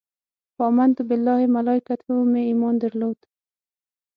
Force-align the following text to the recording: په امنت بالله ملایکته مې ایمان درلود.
په 0.55 0.61
امنت 0.71 0.97
بالله 1.07 1.41
ملایکته 1.57 2.13
مې 2.31 2.41
ایمان 2.49 2.75
درلود. 2.83 3.19